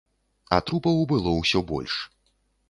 А 0.55 0.57
трупаў 0.69 0.97
было 1.11 1.35
ўсё 1.35 1.63
больш. 1.73 1.99